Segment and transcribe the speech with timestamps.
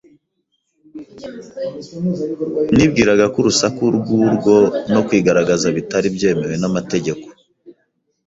[2.75, 4.55] "Bibwiraga ko urusaku nk'urwo
[4.93, 7.25] no kwigaragaza bitari byemewe n'amategeko